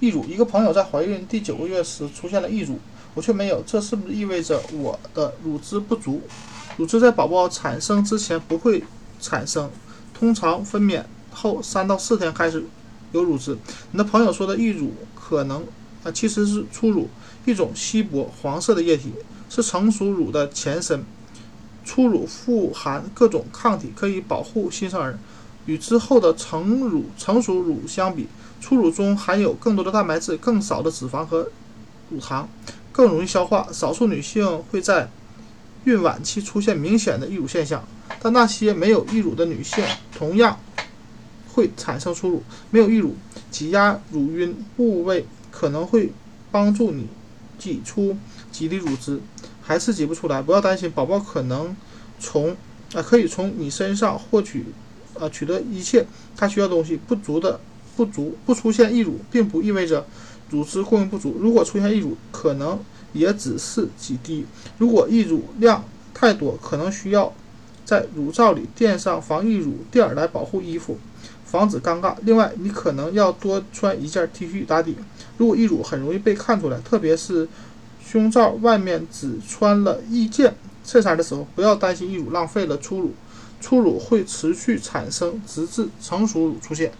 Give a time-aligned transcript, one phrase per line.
[0.00, 2.78] 溢乳，一个朋友在怀孕第九个月时出现了溢乳，
[3.14, 6.20] 我却没有，这是不是意味着我的乳汁不足？
[6.76, 8.82] 乳汁在宝宝产生之前不会
[9.20, 9.70] 产生，
[10.12, 12.64] 通常分娩后三到四天开始
[13.12, 13.56] 有乳汁。
[13.92, 15.64] 你的朋友说的溢乳可能
[16.02, 17.08] 啊其实是初乳，
[17.46, 19.12] 一种稀薄黄色的液体，
[19.48, 21.04] 是成熟乳的前身。
[21.84, 25.18] 初乳富含各种抗体，可以保护新生儿。
[25.66, 28.28] 与之后的成乳、成熟乳相比，
[28.60, 31.48] 初乳中含有更多的蛋白质、更少的脂肪和
[32.10, 32.48] 乳糖，
[32.92, 33.68] 更容易消化。
[33.72, 35.08] 少数女性会在
[35.84, 37.82] 孕晚期出现明显的溢乳现象，
[38.20, 39.84] 但那些没有溢乳的女性
[40.16, 40.58] 同样
[41.52, 42.42] 会产生初乳。
[42.70, 43.16] 没有溢乳，
[43.50, 46.12] 挤压乳晕部位可能会
[46.50, 47.06] 帮助你
[47.58, 48.16] 挤出
[48.52, 49.20] 几粒乳汁，
[49.62, 50.42] 还是挤不出来。
[50.42, 51.74] 不要担心，宝宝可能
[52.18, 52.56] 从
[52.94, 54.66] 啊可以从你身上获取。
[55.18, 57.58] 啊，取得一切他需要东西不足的
[57.96, 60.04] 不足不出现溢乳，并不意味着
[60.50, 61.36] 乳汁供应不足。
[61.40, 62.78] 如果出现溢乳，可能
[63.12, 64.44] 也只是几滴。
[64.78, 67.32] 如果溢乳量太多，可能需要
[67.84, 70.98] 在乳罩里垫上防溢乳垫来保护衣服，
[71.44, 72.14] 防止尴尬。
[72.22, 74.96] 另外，你可能要多穿一件 T 恤打底。
[75.38, 77.48] 如果溢乳很容易被看出来，特别是
[78.04, 83.12] 胸罩外面只穿了一件衬衫的时候，不要担心溢乳浪费了初乳。
[83.64, 86.92] 初乳会持续产生，直至成熟乳出现。